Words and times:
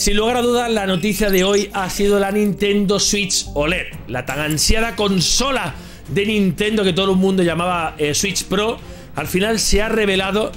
Sin 0.00 0.16
lugar 0.16 0.38
a 0.38 0.40
dudas, 0.40 0.70
la 0.70 0.86
noticia 0.86 1.28
de 1.28 1.44
hoy 1.44 1.68
ha 1.74 1.90
sido 1.90 2.18
la 2.18 2.32
Nintendo 2.32 2.98
Switch 2.98 3.44
OLED, 3.52 3.88
la 4.08 4.24
tan 4.24 4.38
ansiada 4.38 4.96
consola 4.96 5.74
de 6.08 6.24
Nintendo 6.24 6.82
que 6.82 6.94
todo 6.94 7.10
el 7.10 7.18
mundo 7.18 7.42
llamaba 7.42 7.96
eh, 7.98 8.14
Switch 8.14 8.44
Pro. 8.44 8.78
Al 9.14 9.26
final 9.26 9.58
se 9.58 9.82
ha 9.82 9.90
revelado, 9.90 10.52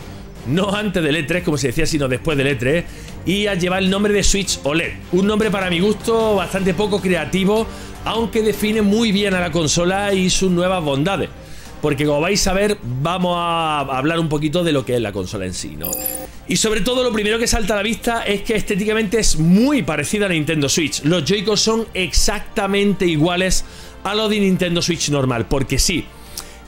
no 0.47 0.73
antes 0.73 1.03
del 1.03 1.27
E3, 1.27 1.43
como 1.43 1.57
se 1.57 1.67
decía, 1.67 1.85
sino 1.85 2.07
después 2.07 2.37
del 2.37 2.57
E3, 2.57 2.85
y 3.25 3.47
ha 3.47 3.55
llevado 3.55 3.83
el 3.83 3.89
nombre 3.89 4.13
de 4.13 4.23
Switch 4.23 4.61
OLED. 4.63 4.93
Un 5.11 5.27
nombre 5.27 5.51
para 5.51 5.69
mi 5.69 5.81
gusto 5.81 6.35
bastante 6.35 6.73
poco 6.73 7.01
creativo, 7.01 7.67
aunque 8.05 8.43
define 8.43 8.81
muy 8.81 9.11
bien 9.11 9.33
a 9.33 9.41
la 9.41 9.51
consola 9.51 10.13
y 10.13 10.29
sus 10.29 10.51
nuevas 10.51 10.81
bondades 10.81 11.29
porque 11.81 12.05
como 12.05 12.21
vais 12.21 12.47
a 12.47 12.53
ver, 12.53 12.77
vamos 12.81 13.35
a 13.37 13.81
hablar 13.81 14.17
un 14.17 14.29
poquito 14.29 14.63
de 14.63 14.71
lo 14.71 14.85
que 14.85 14.95
es 14.95 15.01
la 15.01 15.11
consola 15.11 15.45
en 15.45 15.53
sí, 15.53 15.75
¿no? 15.77 15.91
Y 16.47 16.57
sobre 16.57 16.81
todo 16.81 17.03
lo 17.03 17.13
primero 17.13 17.39
que 17.39 17.47
salta 17.47 17.73
a 17.73 17.77
la 17.77 17.83
vista 17.83 18.23
es 18.23 18.41
que 18.41 18.55
estéticamente 18.55 19.17
es 19.17 19.37
muy 19.37 19.81
parecida 19.81 20.25
a 20.25 20.29
Nintendo 20.29 20.67
Switch. 20.67 21.01
Los 21.03 21.23
Joy-Con 21.23 21.57
son 21.57 21.87
exactamente 21.93 23.05
iguales 23.05 23.63
a 24.03 24.13
los 24.13 24.29
de 24.29 24.41
Nintendo 24.41 24.81
Switch 24.81 25.09
normal, 25.09 25.45
porque 25.47 25.79
sí, 25.79 26.05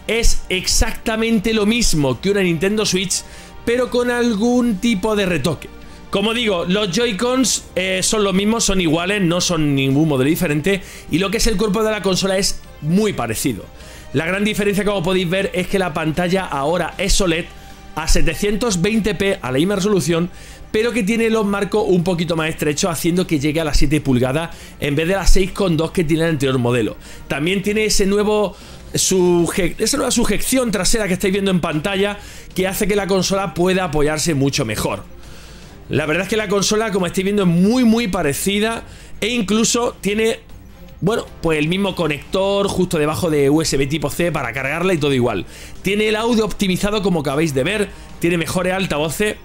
es 0.08 0.44
exactamente 0.48 1.54
lo 1.54 1.66
mismo 1.66 2.22
que 2.22 2.32
una 2.32 2.42
Nintendo 2.42 2.86
Switch, 2.86 3.24
pero 3.66 3.90
con 3.90 4.12
algún 4.12 4.78
tipo 4.78 5.16
de 5.16 5.26
retoque. 5.26 5.70
Como 6.10 6.34
digo, 6.34 6.64
los 6.66 6.92
Joy-Cons 6.92 7.66
eh, 7.76 8.00
son 8.02 8.23
los 8.23 8.34
mismos, 8.34 8.64
son 8.64 8.80
iguales, 8.80 9.22
no 9.22 9.42
son 9.42 9.76
ningún 9.76 10.08
modelo 10.08 10.30
diferente, 10.30 10.82
y 11.12 11.18
lo 11.18 11.30
que 11.30 11.38
es 11.38 11.48
el 11.48 11.58
cuerpo 11.58 11.84
de 11.84 11.92
la 11.92 12.02
consola 12.02 12.38
es 12.38 12.62
muy 12.80 13.12
parecido. 13.12 13.66
La 14.14 14.26
gran 14.26 14.46
diferencia, 14.46 14.86
como 14.86 15.04
podéis 15.04 15.30
ver, 15.30 15.52
es 15.54 15.68
que 15.68 15.78
la 15.78 15.94
pantalla 15.94 16.46
ahora 16.46 16.94
es 16.98 17.20
OLED 17.20 17.46
a 17.95 18.08
720p 18.08 19.39
a 19.42 19.52
la 19.52 19.58
misma 19.58 19.75
resolución, 19.75 20.30
pero 20.72 20.92
que 20.92 21.03
tiene 21.03 21.30
los 21.30 21.45
marcos 21.45 21.86
un 21.88 22.03
poquito 22.03 22.36
más 22.36 22.50
estrechos, 22.50 22.92
haciendo 22.92 23.25
que 23.25 23.39
llegue 23.39 23.61
a 23.61 23.64
las 23.64 23.78
7 23.78 24.02
pulgadas 24.02 24.56
en 24.80 24.95
vez 24.95 25.08
de 25.08 25.16
las 25.16 25.36
6,2 25.36 25.92
que 25.92 26.03
tiene 26.03 26.23
el 26.23 26.31
anterior 26.31 26.59
modelo. 26.59 26.97
También 27.28 27.64
tiene 27.64 27.86
ese 27.86 28.05
nuevo 28.05 28.55
esa 28.94 29.97
nueva 29.97 30.11
sujeción 30.11 30.72
trasera 30.72 31.08
que 31.08 31.16
estáis 31.16 31.33
viendo 31.33 31.52
en 31.52 31.59
pantalla 31.59 32.17
que 32.53 32.66
hace 32.66 32.88
que 32.88 32.95
la 32.95 33.08
consola 33.08 33.53
pueda 33.53 33.83
apoyarse 33.86 34.33
mucho 34.33 34.64
mejor. 34.64 35.03
La 35.89 36.05
verdad 36.05 36.23
es 36.23 36.30
que 36.30 36.38
la 36.38 36.48
consola, 36.48 36.92
como 36.92 37.05
estáis 37.05 37.25
viendo, 37.25 37.44
es 37.44 37.50
muy 37.50 37.83
muy 37.83 38.08
parecida 38.08 38.83
e 39.20 39.27
incluso 39.27 39.95
tiene 40.00 40.39
bueno, 41.02 41.26
pues 41.42 41.60
el 41.60 41.68
mismo 41.68 41.96
conector 41.96 42.68
justo 42.68 42.98
debajo 42.98 43.30
de 43.30 43.50
USB 43.50 43.88
tipo 43.88 44.10
C 44.10 44.32
para 44.32 44.54
cargarla 44.54 44.94
y 44.94 44.98
todo 44.98 45.14
igual. 45.14 45.46
Tiene 45.82 46.08
el 46.08 46.16
audio 46.16 46.46
optimizado 46.46 47.02
como 47.02 47.22
acabáis 47.22 47.54
de 47.54 47.64
ver, 47.64 47.90
tiene 48.20 48.38
mejores 48.38 48.74
altavoces 48.74 49.36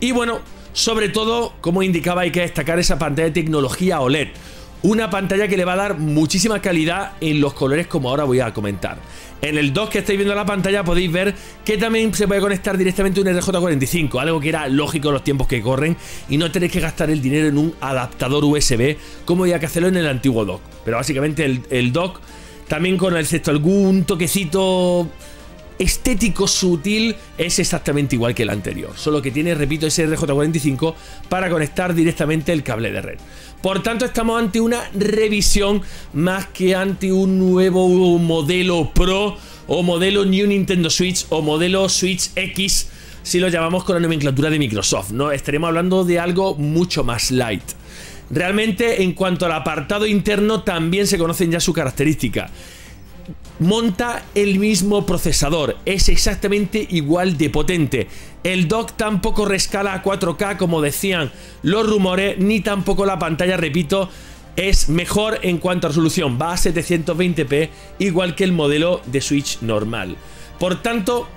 y 0.00 0.12
bueno, 0.12 0.40
sobre 0.72 1.08
todo, 1.08 1.54
como 1.60 1.82
indicaba, 1.82 2.22
hay 2.22 2.30
que 2.30 2.42
destacar 2.42 2.78
esa 2.78 2.98
pantalla 2.98 3.26
de 3.26 3.32
tecnología 3.32 4.00
OLED. 4.00 4.28
Una 4.82 5.10
pantalla 5.10 5.48
que 5.48 5.56
le 5.56 5.64
va 5.64 5.72
a 5.72 5.76
dar 5.76 5.98
muchísima 5.98 6.62
calidad 6.62 7.12
en 7.20 7.40
los 7.40 7.52
colores 7.52 7.88
como 7.88 8.10
ahora 8.10 8.22
voy 8.24 8.38
a 8.38 8.54
comentar. 8.54 8.98
En 9.42 9.58
el 9.58 9.72
dock 9.72 9.90
que 9.90 9.98
estáis 9.98 10.16
viendo 10.16 10.32
en 10.32 10.38
la 10.38 10.46
pantalla 10.46 10.84
podéis 10.84 11.10
ver 11.10 11.34
que 11.64 11.78
también 11.78 12.14
se 12.14 12.28
puede 12.28 12.40
conectar 12.40 12.78
directamente 12.78 13.20
un 13.20 13.26
RJ45, 13.26 14.20
algo 14.20 14.38
que 14.38 14.48
era 14.48 14.68
lógico 14.68 15.08
en 15.08 15.14
los 15.14 15.24
tiempos 15.24 15.48
que 15.48 15.60
corren 15.60 15.96
y 16.28 16.36
no 16.36 16.52
tenéis 16.52 16.72
que 16.72 16.80
gastar 16.80 17.10
el 17.10 17.20
dinero 17.20 17.48
en 17.48 17.58
un 17.58 17.74
adaptador 17.80 18.44
USB 18.44 18.96
como 19.24 19.44
había 19.44 19.58
que 19.58 19.66
hacerlo 19.66 19.88
en 19.88 19.96
el 19.96 20.06
antiguo 20.06 20.44
dock. 20.44 20.60
Pero 20.84 20.96
básicamente 20.96 21.44
el, 21.44 21.62
el 21.70 21.92
dock 21.92 22.20
también 22.68 22.96
con 22.96 23.16
excepto 23.16 23.50
algún 23.50 24.04
toquecito 24.04 25.08
estético 25.78 26.46
sutil 26.46 27.14
es 27.36 27.58
exactamente 27.58 28.16
igual 28.16 28.34
que 28.34 28.42
el 28.42 28.50
anterior, 28.50 28.92
solo 28.96 29.22
que 29.22 29.30
tiene, 29.30 29.54
repito, 29.54 29.86
ese 29.86 30.08
RJ45 30.08 30.94
para 31.28 31.48
conectar 31.48 31.94
directamente 31.94 32.52
el 32.52 32.62
cable 32.62 32.90
de 32.90 33.00
red. 33.00 33.18
Por 33.62 33.82
tanto, 33.82 34.04
estamos 34.04 34.40
ante 34.40 34.60
una 34.60 34.88
revisión 34.94 35.82
más 36.12 36.46
que 36.46 36.74
ante 36.74 37.12
un 37.12 37.38
nuevo 37.38 37.88
modelo 38.18 38.90
Pro 38.94 39.36
o 39.66 39.82
modelo 39.82 40.24
New 40.24 40.46
Nintendo 40.46 40.90
Switch 40.90 41.26
o 41.30 41.42
modelo 41.42 41.88
Switch 41.88 42.30
X, 42.36 42.88
si 43.22 43.40
lo 43.40 43.48
llamamos 43.48 43.84
con 43.84 43.96
la 43.96 44.00
nomenclatura 44.00 44.50
de 44.50 44.58
Microsoft, 44.58 45.10
¿no? 45.10 45.32
Estaremos 45.32 45.68
hablando 45.68 46.04
de 46.04 46.18
algo 46.18 46.54
mucho 46.54 47.04
más 47.04 47.30
light. 47.30 47.64
Realmente, 48.30 49.02
en 49.02 49.12
cuanto 49.12 49.46
al 49.46 49.52
apartado 49.52 50.06
interno, 50.06 50.62
también 50.62 51.06
se 51.06 51.18
conocen 51.18 51.50
ya 51.50 51.60
sus 51.60 51.74
características 51.74 52.50
monta 53.58 54.24
el 54.34 54.58
mismo 54.58 55.04
procesador, 55.06 55.76
es 55.84 56.08
exactamente 56.08 56.86
igual 56.90 57.36
de 57.36 57.50
potente. 57.50 58.08
El 58.44 58.68
dock 58.68 58.92
tampoco 58.92 59.44
rescala 59.44 59.94
a 59.94 60.02
4K 60.02 60.56
como 60.56 60.80
decían 60.80 61.32
los 61.62 61.88
rumores, 61.88 62.38
ni 62.38 62.60
tampoco 62.60 63.04
la 63.04 63.18
pantalla, 63.18 63.56
repito, 63.56 64.08
es 64.56 64.88
mejor 64.88 65.38
en 65.42 65.58
cuanto 65.58 65.86
a 65.86 65.90
resolución, 65.90 66.38
va 66.40 66.52
a 66.52 66.56
720p 66.56 67.68
igual 67.98 68.34
que 68.34 68.44
el 68.44 68.52
modelo 68.52 69.00
de 69.06 69.20
Switch 69.20 69.60
normal. 69.60 70.16
Por 70.58 70.82
tanto, 70.82 71.28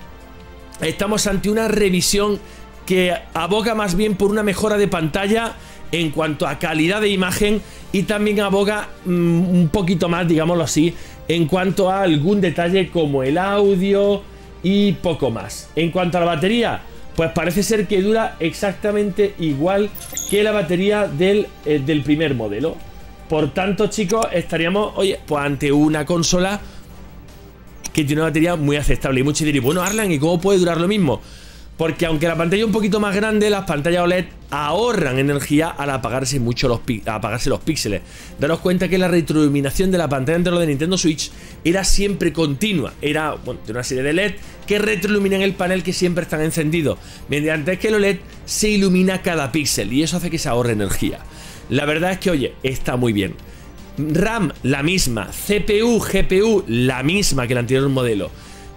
estamos 0.80 1.26
ante 1.26 1.50
una 1.50 1.68
revisión 1.68 2.40
que 2.86 3.14
aboga 3.34 3.74
más 3.74 3.94
bien 3.94 4.16
por 4.16 4.30
una 4.30 4.42
mejora 4.42 4.76
de 4.76 4.88
pantalla 4.88 5.54
en 5.92 6.10
cuanto 6.10 6.48
a 6.48 6.58
calidad 6.58 7.00
de 7.00 7.10
imagen 7.10 7.60
y 7.92 8.04
también 8.04 8.40
aboga 8.40 8.88
mm, 9.04 9.10
un 9.10 9.68
poquito 9.70 10.08
más, 10.08 10.26
digámoslo 10.26 10.64
así, 10.64 10.94
en 11.28 11.46
cuanto 11.46 11.90
a 11.90 12.02
algún 12.02 12.40
detalle 12.40 12.90
como 12.90 13.22
el 13.22 13.38
audio 13.38 14.22
y 14.62 14.92
poco 14.92 15.30
más. 15.30 15.70
En 15.76 15.90
cuanto 15.90 16.16
a 16.16 16.20
la 16.20 16.26
batería, 16.26 16.82
pues 17.14 17.30
parece 17.32 17.62
ser 17.62 17.86
que 17.86 18.00
dura 18.00 18.36
exactamente 18.40 19.34
igual 19.38 19.90
que 20.30 20.42
la 20.42 20.52
batería 20.52 21.06
del, 21.06 21.46
eh, 21.66 21.80
del 21.84 22.02
primer 22.02 22.34
modelo. 22.34 22.76
Por 23.28 23.52
tanto, 23.52 23.86
chicos, 23.88 24.26
estaríamos, 24.32 24.92
oye, 24.96 25.20
pues 25.26 25.44
ante 25.44 25.70
una 25.70 26.04
consola 26.04 26.60
que 27.92 28.04
tiene 28.04 28.22
una 28.22 28.30
batería 28.30 28.56
muy 28.56 28.76
aceptable. 28.76 29.20
Y 29.20 29.22
muchos 29.22 29.44
diréis, 29.44 29.62
bueno, 29.62 29.82
Arlan, 29.82 30.10
¿y 30.10 30.18
cómo 30.18 30.40
puede 30.40 30.58
durar 30.58 30.80
lo 30.80 30.88
mismo? 30.88 31.20
Porque 31.76 32.06
aunque 32.06 32.28
la 32.28 32.36
pantalla 32.36 32.60
es 32.62 32.66
un 32.66 32.72
poquito 32.72 33.00
más 33.00 33.14
grande, 33.14 33.48
las 33.48 33.64
pantallas 33.64 34.02
OLED 34.02 34.26
ahorran 34.50 35.18
energía 35.18 35.68
al 35.68 35.90
apagarse 35.90 36.38
mucho 36.38 36.68
los, 36.68 36.80
apagarse 37.06 37.48
los 37.48 37.60
píxeles. 37.60 38.02
Daros 38.38 38.60
cuenta 38.60 38.88
que 38.88 38.98
la 38.98 39.08
retroiluminación 39.08 39.90
de 39.90 39.98
la 39.98 40.08
pantalla 40.08 40.36
entera 40.36 40.58
de 40.58 40.66
Nintendo 40.66 40.98
Switch 40.98 41.30
era 41.64 41.82
siempre 41.84 42.32
continua. 42.32 42.92
Era 43.00 43.36
de 43.66 43.72
una 43.72 43.82
serie 43.82 44.02
de 44.02 44.12
LED 44.12 44.32
que 44.66 44.78
retroiluminan 44.78 45.40
el 45.40 45.54
panel 45.54 45.82
que 45.82 45.94
siempre 45.94 46.24
están 46.24 46.42
encendidos. 46.42 46.98
Mediante 47.28 47.78
que 47.78 47.88
el 47.88 47.94
OLED 47.94 48.18
se 48.44 48.68
ilumina 48.68 49.22
cada 49.22 49.50
píxel 49.50 49.92
y 49.92 50.02
eso 50.02 50.18
hace 50.18 50.30
que 50.30 50.38
se 50.38 50.50
ahorre 50.50 50.72
energía. 50.72 51.20
La 51.70 51.86
verdad 51.86 52.12
es 52.12 52.18
que, 52.18 52.30
oye, 52.30 52.54
está 52.62 52.96
muy 52.96 53.14
bien. 53.14 53.34
RAM 53.96 54.52
la 54.62 54.82
misma, 54.82 55.30
CPU, 55.30 56.00
GPU 56.00 56.64
la 56.66 57.02
misma 57.02 57.46
que 57.46 57.54
el 57.54 57.58
anterior 57.58 57.88
modelo. 57.88 58.30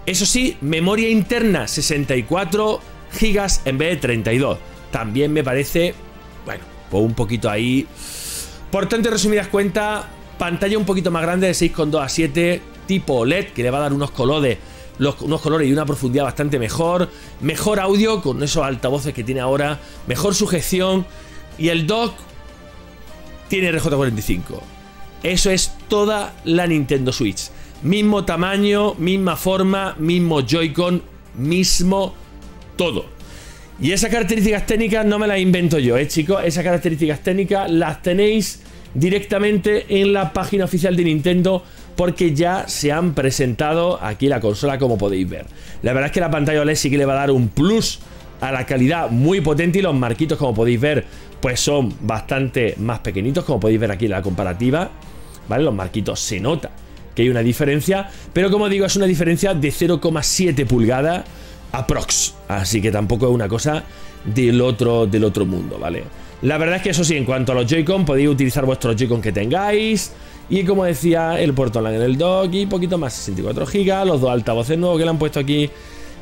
Eso 0.06 0.24
sí, 0.24 0.56
memoria 0.60 1.08
interna 1.08 1.66
64 1.66 2.80
GB 3.20 3.46
en 3.64 3.78
vez 3.78 3.90
de 3.90 3.96
32. 3.96 4.58
También 4.92 5.32
me 5.32 5.42
parece, 5.42 5.94
bueno, 6.44 6.62
pues 6.88 7.02
un 7.02 7.14
poquito 7.14 7.50
ahí. 7.50 7.86
Por 8.70 8.88
tanto, 8.88 9.08
en 9.08 9.14
resumidas 9.14 9.48
cuentas, 9.48 10.04
pantalla 10.38 10.78
un 10.78 10.84
poquito 10.84 11.10
más 11.10 11.22
grande 11.22 11.48
de 11.48 11.52
6,2 11.54 12.04
a 12.04 12.08
7, 12.08 12.62
tipo 12.86 13.14
OLED, 13.14 13.48
que 13.48 13.64
le 13.64 13.70
va 13.70 13.78
a 13.78 13.82
dar 13.82 13.92
unos 13.92 14.12
colores, 14.12 14.58
unos 14.98 15.40
colores 15.40 15.68
y 15.68 15.72
una 15.72 15.84
profundidad 15.84 16.24
bastante 16.24 16.58
mejor. 16.60 17.10
Mejor 17.40 17.80
audio 17.80 18.22
con 18.22 18.40
esos 18.42 18.64
altavoces 18.64 19.12
que 19.12 19.24
tiene 19.24 19.40
ahora. 19.40 19.80
Mejor 20.06 20.34
sujeción. 20.34 21.04
Y 21.58 21.70
el 21.70 21.86
dock 21.86 22.14
tiene 23.48 23.72
RJ45. 23.72 24.60
Eso 25.22 25.50
es 25.50 25.72
toda 25.88 26.34
la 26.44 26.66
Nintendo 26.66 27.12
Switch. 27.12 27.50
Mismo 27.86 28.24
tamaño, 28.24 28.94
misma 28.98 29.36
forma, 29.36 29.94
mismo 30.00 30.40
Joy-Con, 30.40 31.02
mismo 31.36 32.16
todo. 32.74 33.04
Y 33.80 33.92
esas 33.92 34.10
características 34.10 34.66
técnicas 34.66 35.06
no 35.06 35.20
me 35.20 35.28
las 35.28 35.38
invento 35.38 35.78
yo, 35.78 35.96
¿eh, 35.96 36.08
chicos? 36.08 36.42
Esas 36.44 36.64
características 36.64 37.20
técnicas 37.20 37.70
las 37.70 38.02
tenéis 38.02 38.60
directamente 38.92 40.00
en 40.00 40.12
la 40.12 40.32
página 40.32 40.64
oficial 40.64 40.96
de 40.96 41.04
Nintendo 41.04 41.62
porque 41.94 42.34
ya 42.34 42.66
se 42.66 42.90
han 42.90 43.14
presentado 43.14 44.02
aquí 44.02 44.26
la 44.26 44.40
consola 44.40 44.78
como 44.78 44.98
podéis 44.98 45.30
ver. 45.30 45.46
La 45.82 45.92
verdad 45.92 46.06
es 46.06 46.12
que 46.12 46.20
la 46.20 46.30
pantalla 46.32 46.62
OLED 46.62 46.74
sí 46.74 46.90
que 46.90 46.98
le 46.98 47.04
va 47.04 47.12
a 47.12 47.18
dar 47.18 47.30
un 47.30 47.46
plus 47.46 48.00
a 48.40 48.50
la 48.50 48.66
calidad 48.66 49.10
muy 49.10 49.40
potente 49.42 49.78
y 49.78 49.82
los 49.82 49.94
marquitos 49.94 50.38
como 50.38 50.54
podéis 50.54 50.80
ver 50.80 51.04
pues 51.40 51.60
son 51.60 51.94
bastante 52.00 52.74
más 52.78 52.98
pequeñitos 52.98 53.44
como 53.44 53.60
podéis 53.60 53.78
ver 53.78 53.92
aquí 53.92 54.06
en 54.06 54.10
la 54.10 54.22
comparativa. 54.22 54.90
¿Vale? 55.48 55.62
Los 55.62 55.74
marquitos 55.74 56.18
se 56.18 56.40
nota 56.40 56.72
que 57.16 57.22
hay 57.22 57.30
una 57.30 57.40
diferencia, 57.40 58.08
pero 58.32 58.50
como 58.50 58.68
digo, 58.68 58.86
es 58.86 58.94
una 58.94 59.06
diferencia 59.06 59.54
de 59.54 59.68
0,7 59.70 60.66
pulgadas 60.66 61.24
aprox, 61.72 62.34
así 62.46 62.80
que 62.80 62.92
tampoco 62.92 63.26
es 63.26 63.32
una 63.32 63.48
cosa 63.48 63.82
del 64.24 64.60
otro, 64.60 65.06
del 65.06 65.24
otro 65.24 65.46
mundo, 65.46 65.78
¿vale? 65.78 66.04
La 66.42 66.58
verdad 66.58 66.76
es 66.76 66.82
que 66.82 66.90
eso 66.90 67.02
sí, 67.02 67.16
en 67.16 67.24
cuanto 67.24 67.52
a 67.52 67.54
los 67.54 67.66
Joy-Con, 67.66 68.04
podéis 68.04 68.28
utilizar 68.28 68.66
vuestros 68.66 68.94
Joy-Con 68.94 69.22
que 69.22 69.32
tengáis. 69.32 70.12
Y 70.48 70.64
como 70.64 70.84
decía, 70.84 71.40
el 71.40 71.54
puerto 71.54 71.78
online 71.78 71.96
en 71.96 72.02
el 72.02 72.18
dock 72.18 72.52
y 72.52 72.66
poquito 72.66 72.98
más, 72.98 73.14
64 73.14 73.66
GB, 73.66 74.06
los 74.06 74.20
dos 74.20 74.30
altavoces 74.30 74.78
nuevos 74.78 74.98
que 74.98 75.04
le 75.04 75.10
han 75.10 75.18
puesto 75.18 75.40
aquí 75.40 75.70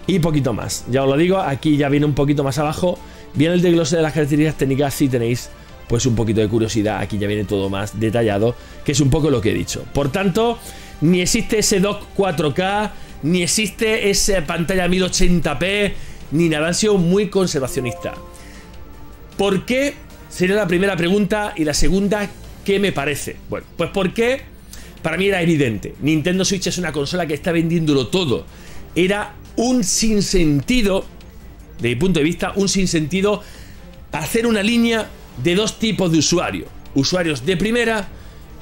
y 0.07 0.19
poquito 0.21 0.53
más. 0.53 0.85
Ya 0.91 1.03
os 1.03 1.11
lo 1.11 1.17
digo, 1.17 1.39
aquí 1.39 1.77
ya 1.77 1.89
viene 1.89 2.07
un 2.07 2.15
poquito 2.15 2.45
más 2.45 2.59
abajo. 2.59 2.99
Viene 3.35 3.55
el 3.55 3.63
desglose 3.63 3.97
de 3.97 4.03
las 4.03 4.13
características 4.13 4.57
técnicas 4.57 4.95
si 4.95 5.09
tenéis 5.09 5.51
pues 5.89 6.07
un 6.07 6.15
poquito 6.15 6.41
de 6.41 6.49
curiosidad, 6.49 7.01
aquí 7.01 7.19
ya 7.19 7.27
viene 7.27 7.45
todo 7.45 7.69
más 7.69 7.99
detallado, 8.01 8.55
que 8.85 8.93
es 8.93 9.01
un 9.01 9.11
poco 9.11 9.31
lo 9.31 9.41
que 9.41 9.51
he 9.51 9.55
dicho. 9.55 9.85
Por 9.93 10.11
tanto, 10.11 10.59
ni 11.01 11.21
existe 11.21 11.59
ese 11.59 11.81
dock 11.81 12.03
4K, 12.17 12.91
ni 13.23 13.43
existe 13.43 14.11
esa 14.11 14.45
pantalla 14.47 14.87
1080p, 14.87 15.93
ni 16.33 16.49
nada, 16.49 16.69
han 16.69 16.75
sido 16.75 16.99
muy 16.99 17.29
conservacionista. 17.29 18.15
¿Por 19.37 19.65
qué? 19.65 19.95
Sería 20.29 20.57
la 20.57 20.67
primera 20.67 20.97
pregunta 20.97 21.55
y 21.57 21.65
la 21.65 21.75
segunda, 21.75 22.29
¿qué 22.65 22.79
me 22.79 22.93
parece? 22.93 23.37
Bueno, 23.49 23.67
pues 23.77 23.91
porque 23.93 24.43
para 25.03 25.17
mí 25.17 25.27
era 25.27 25.43
evidente. 25.43 25.95
Nintendo 26.01 26.45
Switch 26.45 26.67
es 26.67 26.79
una 26.79 26.93
consola 26.93 27.27
que 27.27 27.35
está 27.35 27.53
vendiéndolo 27.53 28.09
todo. 28.09 28.47
Era 28.95 29.35
un 29.57 29.85
sinsentido, 29.85 31.05
de 31.81 31.91
mi 31.91 31.97
punto 31.97 32.21
de 32.21 32.25
vista, 32.25 32.53
un 32.57 32.69
sinsentido 32.69 33.43
hacer 34.13 34.47
una 34.47 34.63
línea 34.63 35.09
de 35.43 35.55
dos 35.55 35.79
tipos 35.79 36.11
de 36.11 36.19
usuarios. 36.19 36.69
Usuarios 36.95 37.45
de 37.45 37.57
primera 37.57 38.09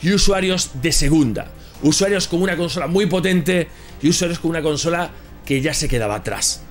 y 0.03 0.13
usuarios 0.13 0.71
de 0.81 0.93
segunda. 0.93 1.51
Usuarios 1.83 2.29
con 2.29 2.43
una 2.43 2.57
consola 2.57 2.87
muy 2.87 3.07
potente 3.07 3.69
y 4.01 4.09
usuarios 4.09 4.39
con 4.39 4.51
una 4.51 4.63
consola 4.63 5.11
que 5.45 5.61
ya 5.61 5.75
se 5.75 5.89
quedaba 5.89 6.17
atrás. 6.17 6.63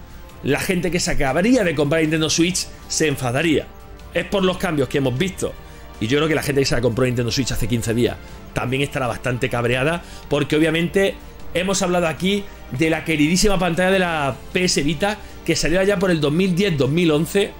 La 0.43 0.59
gente 0.59 0.89
que 0.89 0.99
se 0.99 1.11
acabaría 1.11 1.63
de 1.63 1.75
comprar 1.75 2.01
Nintendo 2.01 2.29
Switch 2.29 2.67
se 2.87 3.07
enfadaría. 3.07 3.67
Es 4.13 4.25
por 4.25 4.43
los 4.43 4.57
cambios 4.57 4.89
que 4.89 4.97
hemos 4.97 5.17
visto. 5.17 5.53
Y 5.99 6.07
yo 6.07 6.17
creo 6.17 6.27
que 6.27 6.35
la 6.35 6.43
gente 6.43 6.61
que 6.61 6.65
se 6.65 6.75
la 6.75 6.81
compró 6.81 7.05
Nintendo 7.05 7.31
Switch 7.31 7.51
hace 7.51 7.67
15 7.67 7.93
días 7.93 8.17
también 8.53 8.81
estará 8.81 9.07
bastante 9.07 9.49
cabreada 9.49 10.01
porque 10.29 10.55
obviamente 10.55 11.15
hemos 11.53 11.81
hablado 11.81 12.07
aquí 12.07 12.43
de 12.71 12.89
la 12.89 13.05
queridísima 13.05 13.59
pantalla 13.59 13.91
de 13.91 13.99
la 13.99 14.35
PS 14.53 14.83
Vita 14.83 15.17
que 15.45 15.55
salió 15.55 15.79
allá 15.79 15.99
por 15.99 16.11
el 16.11 16.21
2010-2011 16.21 17.51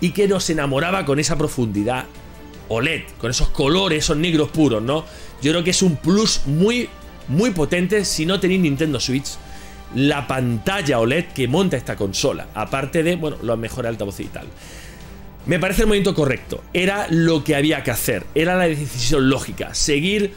y 0.00 0.10
que 0.10 0.28
nos 0.28 0.48
enamoraba 0.50 1.04
con 1.04 1.18
esa 1.18 1.36
profundidad 1.36 2.06
OLED, 2.68 3.02
con 3.18 3.30
esos 3.30 3.48
colores, 3.48 4.04
esos 4.04 4.16
negros 4.16 4.50
puros, 4.50 4.82
¿no? 4.82 5.04
Yo 5.42 5.52
creo 5.52 5.64
que 5.64 5.70
es 5.70 5.82
un 5.82 5.96
plus 5.96 6.42
muy, 6.46 6.88
muy 7.28 7.50
potente 7.50 8.04
si 8.04 8.26
no 8.26 8.40
tenéis 8.40 8.60
Nintendo 8.60 9.00
Switch. 9.00 9.28
La 9.94 10.26
pantalla 10.26 11.00
OLED 11.00 11.26
que 11.34 11.48
monta 11.48 11.76
esta 11.76 11.96
consola, 11.96 12.46
aparte 12.54 13.02
de, 13.02 13.16
bueno, 13.16 13.38
los 13.42 13.58
mejores 13.58 13.88
altavoces 13.88 14.26
y 14.26 14.28
tal. 14.28 14.46
Me 15.46 15.58
parece 15.58 15.82
el 15.82 15.88
momento 15.88 16.14
correcto. 16.14 16.62
Era 16.72 17.06
lo 17.10 17.42
que 17.42 17.56
había 17.56 17.82
que 17.82 17.90
hacer. 17.90 18.24
Era 18.34 18.56
la 18.56 18.68
decisión 18.68 19.28
lógica. 19.28 19.74
Seguir 19.74 20.34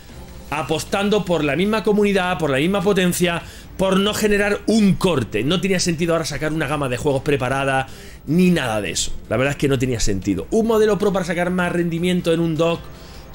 apostando 0.49 1.25
por 1.25 1.43
la 1.43 1.55
misma 1.55 1.83
comunidad, 1.83 2.37
por 2.37 2.49
la 2.49 2.57
misma 2.57 2.81
potencia, 2.81 3.41
por 3.77 3.99
no 3.99 4.13
generar 4.13 4.61
un 4.67 4.93
corte. 4.95 5.43
No 5.43 5.59
tenía 5.59 5.79
sentido 5.79 6.13
ahora 6.13 6.25
sacar 6.25 6.53
una 6.53 6.67
gama 6.67 6.89
de 6.89 6.97
juegos 6.97 7.21
preparada, 7.23 7.87
ni 8.27 8.49
nada 8.51 8.81
de 8.81 8.91
eso. 8.91 9.11
La 9.29 9.37
verdad 9.37 9.51
es 9.51 9.57
que 9.57 9.67
no 9.67 9.77
tenía 9.77 9.99
sentido. 9.99 10.47
Un 10.51 10.67
modelo 10.67 10.97
Pro 10.97 11.11
para 11.11 11.25
sacar 11.25 11.49
más 11.49 11.71
rendimiento 11.71 12.33
en 12.33 12.39
un 12.39 12.55
dock 12.55 12.79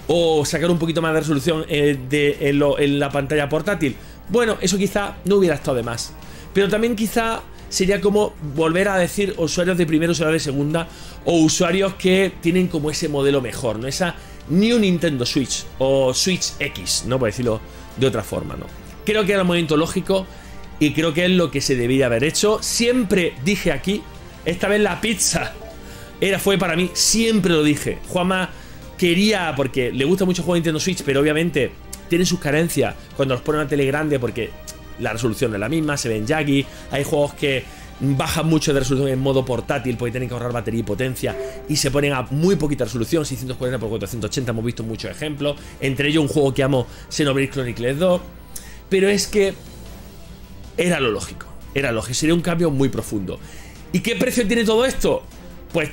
o 0.08 0.44
sacar 0.44 0.70
un 0.70 0.78
poquito 0.78 1.00
más 1.00 1.14
de 1.14 1.20
resolución 1.20 1.64
eh, 1.68 1.96
de, 2.08 2.38
en, 2.40 2.98
la 2.98 3.10
pantalla 3.10 3.48
portátil. 3.48 3.94
Bueno, 4.28 4.56
eso 4.60 4.76
quizá 4.76 5.16
no 5.24 5.36
hubiera 5.36 5.54
estado 5.54 5.76
de 5.76 5.82
más. 5.82 6.12
Pero 6.52 6.68
también 6.68 6.96
quizá 6.96 7.42
sería 7.68 8.00
como 8.00 8.32
volver 8.54 8.88
a 8.88 8.96
decir 8.96 9.34
usuarios 9.36 9.76
de 9.76 9.86
primera, 9.86 10.10
usuarios 10.10 10.42
de 10.42 10.50
segunda 10.50 10.88
o 11.26 11.38
usuarios 11.40 11.94
que 11.94 12.32
tienen 12.40 12.68
como 12.68 12.90
ese 12.90 13.08
modelo 13.08 13.42
mejor, 13.42 13.78
¿no? 13.78 13.86
Esa 13.86 14.14
New 14.48 14.78
Nintendo 14.78 15.26
Switch 15.26 15.64
o 15.78 16.14
Switch 16.14 16.52
X, 16.58 17.04
¿no? 17.06 17.18
Por 17.18 17.28
decirlo 17.28 17.60
de 17.98 18.06
otra 18.06 18.22
forma, 18.22 18.56
¿no? 18.56 18.64
Creo 19.04 19.26
que 19.26 19.32
era 19.32 19.42
un 19.42 19.48
momento 19.48 19.76
lógico 19.76 20.26
y 20.80 20.92
creo 20.92 21.12
que 21.12 21.26
es 21.26 21.30
lo 21.30 21.50
que 21.50 21.60
se 21.60 21.76
debía 21.76 22.06
haber 22.06 22.24
hecho. 22.24 22.58
Siempre 22.62 23.34
dije 23.44 23.72
aquí, 23.72 24.02
esta 24.46 24.68
vez 24.68 24.80
la 24.80 25.02
pizza 25.02 25.52
era, 26.20 26.38
fue 26.38 26.56
para 26.56 26.76
mí, 26.76 26.90
siempre 26.94 27.52
lo 27.52 27.62
dije. 27.62 27.98
Juanma 28.08 28.50
quería, 28.98 29.54
porque 29.56 29.92
le 29.92 30.04
gusta 30.04 30.24
mucho 30.24 30.42
jugar 30.42 30.56
Nintendo 30.56 30.80
Switch, 30.80 31.02
pero 31.04 31.20
obviamente 31.20 31.70
tiene 32.08 32.26
sus 32.26 32.40
carencias 32.40 32.94
cuando 33.16 33.34
los 33.34 33.42
pone 33.42 33.58
en 33.58 33.60
una 33.62 33.68
tele 33.68 33.86
grande 33.86 34.18
porque 34.18 34.50
la 34.98 35.12
resolución 35.12 35.54
es 35.54 35.60
la 35.60 35.68
misma, 35.68 35.96
se 35.96 36.08
ven 36.08 36.26
jaggy, 36.26 36.66
hay 36.90 37.04
juegos 37.04 37.34
que 37.34 37.64
bajan 38.00 38.46
mucho 38.46 38.72
de 38.72 38.80
resolución 38.80 39.10
en 39.10 39.20
modo 39.20 39.44
portátil 39.44 39.96
porque 39.96 40.12
tienen 40.12 40.28
que 40.28 40.34
ahorrar 40.34 40.52
batería 40.52 40.80
y 40.80 40.84
potencia 40.84 41.36
y 41.68 41.76
se 41.76 41.90
ponen 41.90 42.12
a 42.12 42.22
muy 42.30 42.56
poquita 42.56 42.84
resolución, 42.84 43.24
640 43.24 43.76
x 43.76 43.88
480, 43.88 44.50
hemos 44.50 44.64
visto 44.64 44.82
muchos 44.82 45.10
ejemplos, 45.10 45.56
entre 45.80 46.08
ellos 46.08 46.22
un 46.22 46.28
juego 46.28 46.52
que 46.52 46.62
amo, 46.62 46.86
Xenoblade 47.08 47.50
Chronicles 47.50 47.98
2, 47.98 48.20
pero 48.88 49.08
es 49.08 49.26
que 49.26 49.54
era 50.76 51.00
lo 51.00 51.10
lógico, 51.10 51.46
era 51.74 51.92
lógico, 51.92 52.14
sería 52.14 52.34
un 52.34 52.40
cambio 52.40 52.70
muy 52.70 52.88
profundo. 52.88 53.38
¿Y 53.92 54.00
qué 54.00 54.16
precio 54.16 54.46
tiene 54.46 54.64
todo 54.64 54.84
esto? 54.84 55.22
Pues 55.72 55.92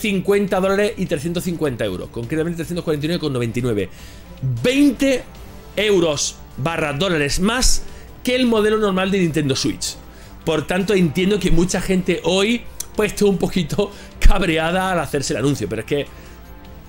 350 0.00 0.60
dólares 0.60 0.92
y 0.96 1.06
350 1.06 1.84
euros, 1.84 2.08
concretamente 2.10 2.64
349,99. 2.64 3.88
20 4.62 5.22
euros 5.76 6.36
barra 6.56 6.92
dólares 6.92 7.40
más 7.40 7.82
que 8.24 8.34
el 8.34 8.46
modelo 8.46 8.78
normal 8.78 9.10
de 9.10 9.18
Nintendo 9.18 9.54
Switch. 9.54 9.96
Por 10.44 10.66
tanto, 10.66 10.94
entiendo 10.94 11.38
que 11.38 11.50
mucha 11.50 11.80
gente 11.80 12.20
hoy 12.24 12.62
pues 12.96 13.12
esté 13.12 13.24
un 13.24 13.38
poquito 13.38 13.92
cabreada 14.20 14.92
al 14.92 14.98
hacerse 14.98 15.34
el 15.34 15.38
anuncio, 15.38 15.68
pero 15.68 15.80
es 15.82 15.86
que 15.86 16.06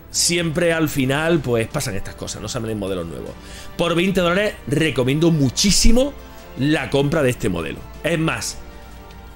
siempre 0.10 0.74
al 0.74 0.90
final 0.90 1.40
pues 1.40 1.68
pasan 1.68 1.96
estas 1.96 2.16
cosas, 2.16 2.42
no 2.42 2.48
salen 2.48 2.80
modelos 2.80 3.08
nuevos. 3.08 3.32
Por 3.78 3.96
20 3.96 4.20
dólares 4.22 4.56
recomiendo 4.68 5.32
muchísimo 5.32 6.14
la 6.60 6.90
compra 6.90 7.24
de 7.24 7.30
este 7.30 7.50
modelo. 7.50 7.80
Es 8.04 8.20
más, 8.20 8.58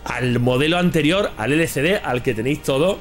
al 0.05 0.39
modelo 0.39 0.77
anterior, 0.77 1.31
al 1.37 1.53
LCD, 1.53 2.01
al 2.03 2.23
que 2.23 2.33
tenéis 2.33 2.61
todo, 2.61 2.99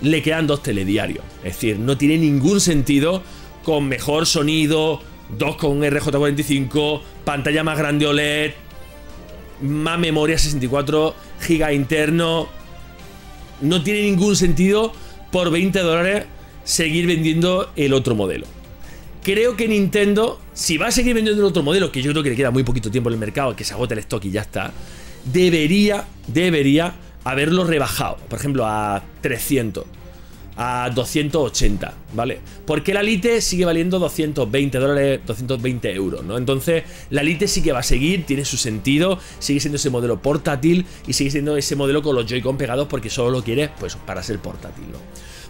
le 0.00 0.22
quedan 0.22 0.46
dos 0.46 0.62
telediarios. 0.62 1.24
Es 1.38 1.54
decir, 1.54 1.78
no 1.78 1.96
tiene 1.96 2.18
ningún 2.18 2.60
sentido 2.60 3.22
con 3.62 3.86
mejor 3.88 4.26
sonido, 4.26 5.00
dos 5.38 5.56
con 5.56 5.82
RJ45, 5.82 7.00
pantalla 7.24 7.64
más 7.64 7.78
grande 7.78 8.06
OLED, 8.06 8.52
más 9.62 9.98
memoria 9.98 10.38
64 10.38 11.14
GB 11.48 11.72
interno. 11.72 12.48
No 13.60 13.82
tiene 13.82 14.02
ningún 14.02 14.36
sentido 14.36 14.92
por 15.30 15.50
20 15.50 15.78
dólares 15.80 16.26
seguir 16.64 17.06
vendiendo 17.06 17.70
el 17.76 17.92
otro 17.92 18.14
modelo. 18.14 18.46
Creo 19.22 19.56
que 19.56 19.66
Nintendo, 19.68 20.38
si 20.52 20.76
va 20.76 20.88
a 20.88 20.90
seguir 20.90 21.14
vendiendo 21.14 21.42
el 21.42 21.48
otro 21.48 21.62
modelo, 21.62 21.90
que 21.90 22.02
yo 22.02 22.10
creo 22.10 22.22
que 22.22 22.30
le 22.30 22.36
queda 22.36 22.50
muy 22.50 22.62
poquito 22.62 22.90
tiempo 22.90 23.08
en 23.08 23.14
el 23.14 23.20
mercado, 23.20 23.56
que 23.56 23.64
se 23.64 23.72
agote 23.72 23.94
el 23.94 24.00
stock 24.00 24.22
y 24.26 24.30
ya 24.30 24.42
está, 24.42 24.72
debería, 25.24 26.04
debería 26.26 26.94
haberlo 27.24 27.64
rebajado, 27.64 28.18
por 28.28 28.38
ejemplo, 28.38 28.66
a 28.66 29.02
300 29.22 29.84
a 30.56 30.90
280, 30.94 31.94
¿vale? 32.12 32.40
Porque 32.66 32.94
la 32.94 33.02
Lite 33.02 33.40
sigue 33.40 33.64
valiendo 33.64 33.98
220 33.98 34.78
dólares, 34.78 35.20
220 35.26 35.92
euros, 35.92 36.24
¿no? 36.24 36.38
Entonces, 36.38 36.84
la 37.10 37.22
Lite 37.22 37.48
sí 37.48 37.62
que 37.62 37.72
va 37.72 37.80
a 37.80 37.84
seguir, 37.84 38.24
tiene 38.24 38.44
su 38.44 38.56
sentido, 38.56 39.18
sigue 39.38 39.60
siendo 39.60 39.76
ese 39.76 39.90
modelo 39.90 40.20
portátil 40.22 40.86
y 41.06 41.12
sigue 41.12 41.30
siendo 41.30 41.56
ese 41.56 41.76
modelo 41.76 42.02
con 42.02 42.14
los 42.14 42.26
Joy-Con 42.26 42.56
pegados 42.56 42.86
porque 42.88 43.10
solo 43.10 43.30
lo 43.30 43.42
quiere, 43.42 43.70
pues, 43.80 43.96
para 43.96 44.22
ser 44.22 44.38
portátil, 44.38 44.84
¿no? 44.92 44.98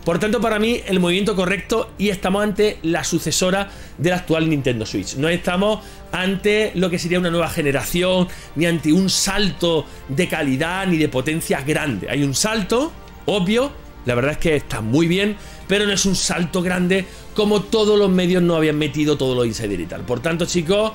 Por 0.05 0.19
tanto, 0.19 0.39
para 0.39 0.59
mí, 0.59 0.83
el 0.87 1.01
movimiento 1.01 1.35
correcto 1.35 1.91
y 1.97 2.11
estamos 2.11 2.43
ante 2.43 2.79
la 2.83 3.05
sucesora 3.05 3.71
del 3.97 4.13
actual 4.13 4.51
Nintendo 4.51 4.85
Switch. 4.85 5.17
No 5.17 5.31
estamos 5.31 5.83
ante 6.13 6.73
lo 6.75 6.91
que 6.91 6.99
sería 6.99 7.19
una 7.19 7.31
nueva 7.31 7.49
generación, 7.49 8.29
ni 8.55 8.67
ante 8.67 8.93
un 8.93 9.09
salto 9.09 9.87
de 10.09 10.29
calidad 10.29 10.87
ni 10.87 10.99
de 10.99 11.09
potencia 11.09 11.63
grande. 11.63 12.11
Hay 12.11 12.23
un 12.23 12.35
salto, 12.35 12.93
obvio, 13.25 13.73
la 14.07 14.15
verdad 14.15 14.33
es 14.33 14.39
que 14.39 14.57
está 14.57 14.81
muy 14.81 15.07
bien, 15.07 15.37
pero 15.67 15.87
no 15.87 15.93
es 15.93 16.05
un 16.07 16.17
salto 16.17 16.63
grande 16.63 17.07
como 17.35 17.63
todos 17.63 17.99
los 17.99 18.11
medios 18.11 18.43
no 18.43 18.57
habían 18.57 18.79
metido 18.79 19.17
todo 19.17 19.35
lo 19.35 19.45
insider 19.45 19.81
y 19.81 19.87
tal. 19.87 20.03
Por 20.03 20.21
tanto, 20.21 20.47
chicos, 20.47 20.93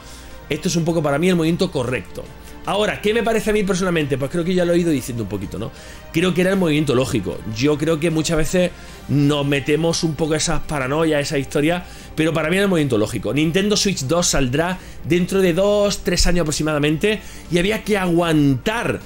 esto 0.49 0.67
es 0.67 0.75
un 0.75 0.85
poco 0.85 1.01
para 1.01 1.17
mí 1.17 1.29
el 1.29 1.35
movimiento 1.35 1.71
correcto. 1.71 2.23
Ahora, 2.65 3.01
¿qué 3.01 3.13
me 3.13 3.23
parece 3.23 3.49
a 3.49 3.53
mí 3.53 3.63
personalmente? 3.63 4.17
Pues 4.17 4.29
creo 4.29 4.43
que 4.43 4.53
ya 4.53 4.63
lo 4.63 4.73
he 4.73 4.77
ido 4.77 4.91
diciendo 4.91 5.23
un 5.23 5.29
poquito, 5.29 5.57
¿no? 5.57 5.71
Creo 6.11 6.33
que 6.33 6.41
era 6.41 6.51
el 6.51 6.57
movimiento 6.57 6.93
lógico. 6.93 7.39
Yo 7.55 7.77
creo 7.77 7.99
que 7.99 8.11
muchas 8.11 8.37
veces 8.37 8.71
nos 9.07 9.45
metemos 9.45 10.03
un 10.03 10.13
poco 10.13 10.35
esas 10.35 10.61
paranoias, 10.61 11.21
esa 11.21 11.39
historia, 11.39 11.83
pero 12.15 12.31
para 12.31 12.49
mí 12.49 12.57
era 12.57 12.65
el 12.65 12.69
movimiento 12.69 12.97
lógico. 12.97 13.33
Nintendo 13.33 13.75
Switch 13.75 14.01
2 14.01 14.27
saldrá 14.27 14.77
dentro 15.03 15.41
de 15.41 15.55
2-3 15.55 16.27
años 16.27 16.41
aproximadamente 16.41 17.21
y 17.49 17.57
había 17.57 17.83
que 17.83 17.97
aguantar 17.97 18.99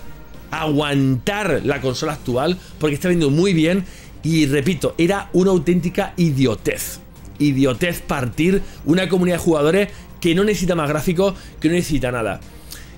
aguantar 0.61 1.61
la 1.63 1.81
consola 1.81 2.13
actual 2.13 2.57
porque 2.79 2.95
está 2.95 3.07
viendo 3.07 3.29
muy 3.29 3.53
bien 3.53 3.85
y 4.23 4.45
repito, 4.45 4.95
era 4.97 5.29
una 5.33 5.51
auténtica 5.51 6.13
idiotez. 6.15 6.99
Idiotez 7.39 8.01
partir 8.01 8.61
una 8.85 9.09
comunidad 9.09 9.37
de 9.37 9.43
jugadores 9.43 9.89
que 10.21 10.33
no 10.33 10.43
necesita 10.43 10.75
más 10.75 10.87
gráficos, 10.87 11.33
que 11.59 11.67
no 11.67 11.73
necesita 11.73 12.11
nada. 12.11 12.39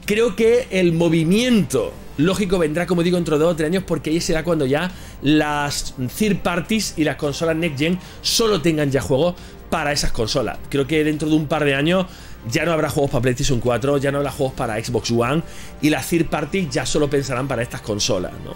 Creo 0.06 0.36
que 0.36 0.68
el 0.70 0.94
movimiento 0.94 1.92
lógico 2.18 2.60
vendrá, 2.60 2.86
como 2.86 3.04
digo, 3.04 3.18
dentro 3.18 3.38
de 3.38 3.44
dos 3.44 3.54
o 3.54 3.56
tres 3.56 3.68
años, 3.68 3.84
porque 3.86 4.12
ahí 4.12 4.22
será 4.22 4.44
cuando 4.44 4.66
ya 4.66 4.92
las 5.22 5.96
third 6.18 6.38
parties 6.38 6.94
y 6.98 7.04
las 7.04 7.16
consolas 7.16 7.56
next 7.56 7.80
gen 7.80 8.00
solo 8.22 8.62
tengan 8.62 8.92
ya 8.92 9.02
juegos 9.02 9.36
para 9.70 9.92
esas 9.92 10.12
consolas. 10.12 10.58
Creo 10.70 10.88
que 10.88 11.04
dentro 11.04 11.30
de 11.30 11.36
un 11.36 11.48
par 11.48 11.66
de 11.66 11.76
años 11.76 12.06
ya 12.50 12.66
no 12.66 12.72
habrá 12.72 12.90
juegos 12.90 13.12
para 13.12 13.22
PlayStation 13.24 13.60
4, 13.60 13.98
ya 13.98 14.12
no 14.12 14.20
habrá 14.20 14.32
juegos 14.32 14.54
para 14.56 14.84
Xbox 14.84 15.12
One 15.12 15.44
y 15.82 15.90
las 15.90 16.08
third 16.08 16.28
parties 16.28 16.70
ya 16.70 16.86
solo 16.86 17.10
pensarán 17.10 17.48
para 17.48 17.62
estas 17.62 17.82
consolas, 17.82 18.34
¿no? 18.44 18.56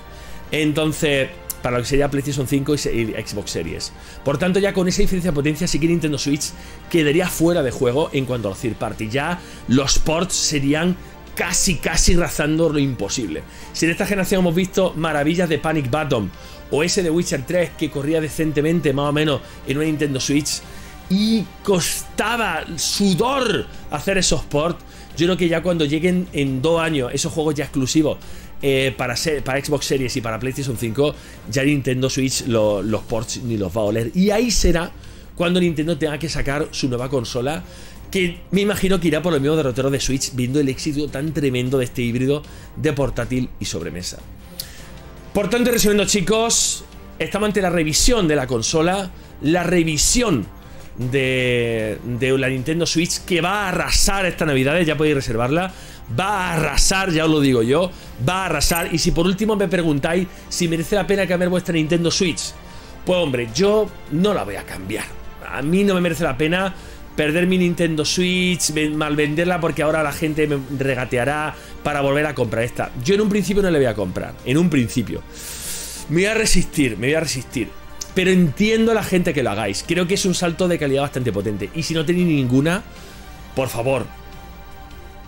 Entonces, 0.51 1.29
para 1.61 1.77
lo 1.77 1.83
que 1.83 1.89
sería 1.89 2.09
PlayStation 2.09 2.47
5 2.47 2.73
y 2.73 2.77
Xbox 2.77 3.51
Series. 3.51 3.91
Por 4.23 4.37
tanto, 4.37 4.59
ya 4.59 4.73
con 4.73 4.87
esa 4.87 5.01
diferencia 5.01 5.31
de 5.31 5.35
potencia, 5.35 5.67
sí 5.67 5.79
que 5.79 5.87
Nintendo 5.87 6.17
Switch 6.17 6.51
quedaría 6.89 7.27
fuera 7.27 7.63
de 7.63 7.71
juego 7.71 8.09
en 8.13 8.25
cuanto 8.25 8.47
a 8.47 8.51
los 8.51 8.59
third 8.59 8.75
party. 8.75 9.09
Ya 9.09 9.39
los 9.67 9.99
ports 9.99 10.33
serían 10.35 10.95
casi, 11.35 11.75
casi 11.75 12.15
razando 12.15 12.69
lo 12.69 12.79
imposible. 12.79 13.43
Si 13.73 13.85
en 13.85 13.91
esta 13.91 14.05
generación 14.05 14.41
hemos 14.41 14.55
visto 14.55 14.93
maravillas 14.95 15.49
de 15.49 15.57
Panic 15.57 15.89
Button 15.89 16.31
o 16.71 16.83
ese 16.83 17.03
de 17.03 17.09
Witcher 17.09 17.45
3 17.45 17.71
que 17.77 17.89
corría 17.89 18.21
decentemente 18.21 18.93
más 18.93 19.09
o 19.09 19.13
menos 19.13 19.41
en 19.67 19.77
una 19.77 19.85
Nintendo 19.85 20.19
Switch 20.19 20.61
y 21.09 21.43
costaba 21.63 22.65
sudor 22.77 23.65
hacer 23.91 24.17
esos 24.17 24.43
ports, 24.43 24.83
yo 25.17 25.25
creo 25.25 25.37
que 25.37 25.49
ya 25.49 25.61
cuando 25.61 25.85
lleguen 25.85 26.27
en 26.33 26.61
dos 26.61 26.81
años 26.81 27.11
esos 27.13 27.33
juegos 27.33 27.55
ya 27.55 27.65
exclusivos 27.65 28.17
eh, 28.61 28.93
para, 28.97 29.15
para 29.43 29.63
Xbox 29.63 29.85
Series 29.85 30.15
y 30.15 30.21
para 30.21 30.39
PlayStation 30.39 30.77
5, 30.77 31.15
ya 31.49 31.63
Nintendo 31.63 32.09
Switch 32.09 32.45
los 32.45 33.03
ports 33.03 33.41
ni 33.43 33.57
los 33.57 33.75
va 33.75 33.81
a 33.81 33.85
oler. 33.85 34.11
Y 34.13 34.31
ahí 34.31 34.51
será 34.51 34.91
cuando 35.35 35.59
Nintendo 35.61 35.97
tenga 35.97 36.17
que 36.19 36.27
sacar 36.27 36.67
su 36.71 36.89
nueva 36.89 37.09
consola. 37.09 37.63
Que 38.11 38.39
me 38.51 38.61
imagino 38.61 38.99
que 38.99 39.07
irá 39.07 39.21
por 39.21 39.33
el 39.35 39.39
mismo 39.39 39.55
derrotero 39.55 39.91
de 39.91 39.99
Switch, 39.99 40.33
viendo 40.33 40.59
el 40.59 40.67
éxito 40.67 41.07
tan 41.09 41.31
tremendo 41.31 41.77
de 41.77 41.85
este 41.85 42.01
híbrido 42.01 42.41
de 42.75 42.91
portátil 42.91 43.49
y 43.59 43.65
sobremesa. 43.65 44.17
Por 45.33 45.47
tanto, 45.47 45.69
resumiendo, 45.69 46.05
chicos, 46.05 46.83
estamos 47.19 47.47
ante 47.47 47.61
la 47.61 47.69
revisión 47.69 48.27
de 48.27 48.35
la 48.35 48.47
consola, 48.47 49.11
la 49.43 49.61
revisión 49.61 50.47
de, 50.99 51.97
la 52.37 52.49
Nintendo 52.49 52.85
Switch 52.85 53.25
que 53.25 53.41
va 53.41 53.65
a 53.65 53.69
arrasar 53.69 54.25
esta 54.25 54.45
Navidad, 54.45 54.79
ya 54.81 54.95
podéis 54.95 55.15
reservarla 55.15 55.71
va 56.17 56.25
a 56.25 56.53
arrasar, 56.53 57.11
ya 57.11 57.25
os 57.25 57.31
lo 57.31 57.39
digo 57.39 57.61
yo, 57.61 57.91
va 58.27 58.43
a 58.43 58.45
arrasar. 58.45 58.93
Y 58.93 58.97
si 58.97 59.11
por 59.11 59.25
último 59.25 59.55
me 59.55 59.67
preguntáis 59.67 60.27
si 60.47 60.67
merece 60.67 60.95
la 60.95 61.05
pena 61.05 61.27
cambiar 61.27 61.49
vuestra 61.49 61.73
Nintendo 61.73 62.11
Switch, 62.11 62.51
pues 63.05 63.17
hombre, 63.17 63.49
yo 63.53 63.89
no 64.11 64.33
la 64.33 64.43
voy 64.43 64.55
a 64.55 64.63
cambiar. 64.63 65.05
A 65.47 65.61
mí 65.61 65.83
no 65.83 65.95
me 65.95 66.01
merece 66.01 66.23
la 66.23 66.37
pena 66.37 66.73
perder 67.15 67.47
mi 67.47 67.57
Nintendo 67.57 68.05
Switch, 68.05 68.71
mal 68.93 69.15
venderla 69.15 69.59
porque 69.59 69.83
ahora 69.83 70.03
la 70.03 70.11
gente 70.11 70.47
me 70.47 70.59
regateará 70.77 71.53
para 71.83 72.01
volver 72.01 72.25
a 72.25 72.35
comprar 72.35 72.63
esta. 72.63 72.91
Yo 73.03 73.15
en 73.15 73.21
un 73.21 73.29
principio 73.29 73.61
no 73.61 73.69
le 73.69 73.79
voy 73.79 73.87
a 73.87 73.95
comprar, 73.95 74.33
en 74.45 74.57
un 74.57 74.69
principio. 74.69 75.21
Me 76.09 76.21
voy 76.21 76.25
a 76.25 76.33
resistir, 76.33 76.97
me 76.97 77.07
voy 77.07 77.15
a 77.15 77.19
resistir. 77.19 77.78
Pero 78.15 78.31
entiendo 78.31 78.91
a 78.91 78.95
la 78.95 79.03
gente 79.03 79.33
que 79.33 79.43
lo 79.43 79.51
hagáis. 79.51 79.83
Creo 79.87 80.07
que 80.07 80.15
es 80.15 80.25
un 80.25 80.33
salto 80.33 80.67
de 80.67 80.79
calidad 80.79 81.03
bastante 81.03 81.31
potente. 81.31 81.69
Y 81.75 81.83
si 81.83 81.93
no 81.93 82.05
tenéis 82.05 82.27
ninguna, 82.27 82.83
por 83.55 83.69
favor, 83.69 84.05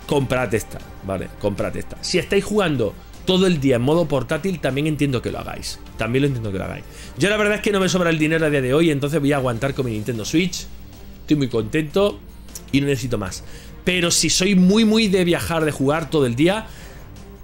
comprad 0.08 0.54
esta, 0.54 0.80
¿vale? 1.06 1.30
Comprad 1.40 1.76
esta. 1.78 1.98
Si 2.02 2.18
estáis 2.18 2.44
jugando 2.44 2.94
todo 3.26 3.48
el 3.48 3.62
día 3.62 3.78
en 3.78 3.82
modo 3.82 4.08
portátil, 4.08 4.60
también 4.60 4.88
entiendo 4.88 5.22
que 5.22 5.32
lo 5.32 5.40
hagáis. 5.40 5.80
También 5.98 6.24
lo 6.24 6.28
entiendo 6.28 6.52
que 6.52 6.58
lo 6.58 6.66
hagáis. 6.66 6.84
Yo 7.18 7.30
la 7.30 7.38
verdad 7.38 7.56
es 7.56 7.62
que 7.62 7.72
no 7.72 7.80
me 7.80 7.88
sobra 7.88 8.10
el 8.10 8.18
dinero 8.18 8.46
a 8.46 8.50
día 8.50 8.62
de 8.62 8.74
hoy, 8.74 8.92
entonces 8.92 9.20
voy 9.20 9.32
a 9.32 9.38
aguantar 9.38 9.74
con 9.74 9.86
mi 9.86 9.92
Nintendo 9.92 10.26
Switch. 10.26 10.66
Estoy 11.22 11.38
muy 11.38 11.48
contento 11.48 12.20
y 12.72 12.82
no 12.82 12.88
necesito 12.88 13.18
más. 13.18 13.44
Pero 13.84 14.12
si 14.12 14.30
sois 14.30 14.58
muy, 14.58 14.86
muy 14.86 15.08
de 15.08 15.24
viajar, 15.24 15.66
de 15.66 15.72
jugar 15.72 16.10
todo 16.10 16.26
el 16.26 16.36
día 16.36 16.68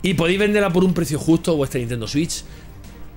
y 0.01 0.13
podéis 0.13 0.39
venderla 0.39 0.71
por 0.71 0.83
un 0.83 0.93
precio 0.93 1.19
justo 1.19 1.55
vuestra 1.55 1.79
Nintendo 1.79 2.07
Switch, 2.07 2.43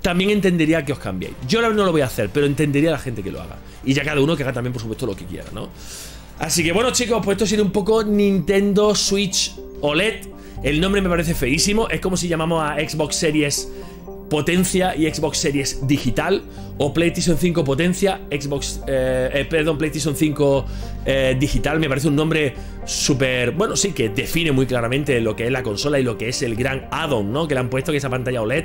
también 0.03 0.31
entendería 0.31 0.85
que 0.85 0.93
os 0.93 0.99
cambiéis. 0.99 1.35
Yo 1.49 1.61
no 1.63 1.71
lo 1.71 1.93
voy 1.93 2.01
a 2.01 2.07
hacer, 2.07 2.31
pero 2.33 2.47
entendería 2.47 2.91
a 2.91 2.93
la 2.93 2.99
gente 2.99 3.23
que 3.23 3.31
lo 3.31 3.41
haga. 3.41 3.59
Y 3.85 3.95
ya 3.95 4.05
cada 4.05 4.21
uno 4.21 4.37
que 4.37 4.43
haga 4.43 4.53
también, 4.53 4.73
por 4.73 4.83
supuesto, 4.83 5.07
lo 5.07 5.17
que 5.17 5.25
quiera, 5.25 5.47
¿no? 5.53 5.69
Así 6.39 6.65
que 6.65 6.73
bueno 6.73 6.91
chicos, 6.91 7.21
pues 7.23 7.35
esto 7.35 7.45
ha 7.45 7.49
sido 7.49 7.63
un 7.63 7.71
poco 7.71 8.03
Nintendo 8.03 8.95
Switch 8.95 9.53
OLED. 9.83 10.27
El 10.63 10.81
nombre 10.81 11.03
me 11.03 11.09
parece 11.09 11.35
feísimo. 11.35 11.89
Es 11.89 12.01
como 12.01 12.17
si 12.17 12.29
llamamos 12.29 12.63
a 12.63 12.77
Xbox 12.77 13.17
Series 13.17 13.69
Potencia 14.31 14.97
y 14.97 15.13
Xbox 15.13 15.37
Series 15.37 15.87
Digital. 15.87 16.43
O 16.79 16.95
PlayStation 16.95 17.37
5 17.37 17.63
Potencia, 17.63 18.23
Xbox... 18.31 18.81
Eh, 18.87 19.31
eh, 19.35 19.45
perdón, 19.45 19.77
PlayStation 19.77 20.17
5 20.17 20.67
eh, 21.05 21.37
Digital. 21.39 21.79
Me 21.79 21.91
parece 21.91 22.09
un 22.09 22.17
nombre 22.17 22.55
súper... 22.87 23.51
Bueno, 23.51 23.77
sí, 23.77 23.93
que 23.93 24.09
define 24.09 24.51
muy 24.51 24.65
claramente 24.65 25.21
lo 25.21 25.37
que 25.37 25.45
es 25.45 25.53
la 25.53 25.63
consola 25.63 26.01
y 26.01 26.03
lo 26.03 26.17
que 26.17 26.31
es 26.31 26.41
el 26.41 26.57
gran 26.57 26.89
add-on, 26.91 27.33
¿no? 27.33 27.47
Que 27.49 27.55
le 27.55 27.61
han 27.61 27.69
puesto 27.69 27.93
que 27.93 27.99
esa 27.99 28.09
pantalla 28.09 28.41
OLED. 28.41 28.65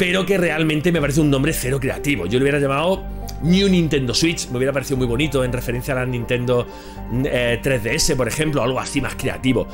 Pero 0.00 0.24
que 0.24 0.38
realmente 0.38 0.92
me 0.92 0.98
parece 0.98 1.20
un 1.20 1.28
nombre 1.28 1.52
cero 1.52 1.78
creativo. 1.78 2.24
Yo 2.24 2.38
lo 2.38 2.44
hubiera 2.44 2.58
llamado 2.58 3.04
New 3.42 3.68
Nintendo 3.68 4.14
Switch, 4.14 4.48
me 4.48 4.56
hubiera 4.56 4.72
parecido 4.72 4.96
muy 4.96 5.06
bonito 5.06 5.44
en 5.44 5.52
referencia 5.52 5.92
a 5.92 5.98
la 5.98 6.06
Nintendo 6.06 6.66
3DS, 7.12 8.08
eh, 8.08 8.16
por 8.16 8.26
ejemplo, 8.26 8.62
algo 8.62 8.80
así 8.80 9.02
más 9.02 9.14
creativo. 9.14 9.68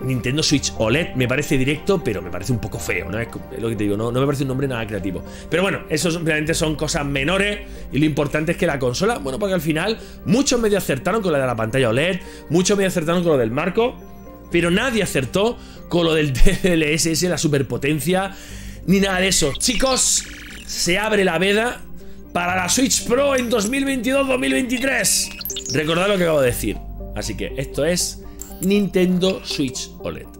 Nintendo 0.00 0.42
Switch 0.42 0.72
OLED 0.76 1.14
me 1.14 1.28
parece 1.28 1.56
directo, 1.56 2.02
pero 2.02 2.20
me 2.20 2.30
parece 2.30 2.50
un 2.50 2.58
poco 2.58 2.80
feo, 2.80 3.08
¿no? 3.08 3.20
Es 3.20 3.28
lo 3.60 3.68
que 3.68 3.76
te 3.76 3.84
digo, 3.84 3.96
no, 3.96 4.10
me 4.10 4.26
parece 4.26 4.42
un 4.42 4.48
nombre 4.48 4.66
nada 4.66 4.84
creativo. 4.88 5.22
Pero 5.48 5.62
bueno, 5.62 5.82
eso 5.88 6.10
simplemente 6.10 6.52
son 6.52 6.74
cosas 6.74 7.06
menores 7.06 7.60
y 7.92 8.00
lo 8.00 8.06
importante 8.06 8.50
es 8.50 8.58
que 8.58 8.66
la 8.66 8.80
consola, 8.80 9.18
bueno, 9.18 9.38
porque 9.38 9.54
al 9.54 9.60
final 9.60 10.00
muchos 10.26 10.58
medio 10.58 10.78
acertaron 10.78 11.22
con 11.22 11.30
la 11.30 11.38
de 11.38 11.46
la 11.46 11.54
pantalla 11.54 11.90
OLED, 11.90 12.18
muchos 12.50 12.76
medio 12.76 12.88
acertaron 12.88 13.22
con 13.22 13.30
lo 13.30 13.38
del 13.38 13.52
marco, 13.52 13.94
pero 14.50 14.72
nadie 14.72 15.04
acertó 15.04 15.56
con 15.88 16.06
lo 16.06 16.12
del 16.12 16.32
DLSS, 16.62 17.22
la 17.22 17.38
superpotencia, 17.38 18.34
ni 18.86 19.00
nada 19.00 19.20
de 19.20 19.28
eso. 19.28 19.52
Chicos, 19.58 20.24
se 20.66 20.98
abre 20.98 21.24
la 21.24 21.38
veda 21.38 21.80
para 22.32 22.56
la 22.56 22.68
Switch 22.68 23.06
Pro 23.06 23.36
en 23.36 23.50
2022-2023. 23.50 25.72
Recordad 25.72 26.08
lo 26.08 26.16
que 26.16 26.24
acabo 26.24 26.40
de 26.40 26.46
decir. 26.46 26.76
Así 27.14 27.36
que 27.36 27.52
esto 27.56 27.84
es 27.84 28.22
Nintendo 28.60 29.40
Switch 29.44 29.90
OLED. 30.00 30.33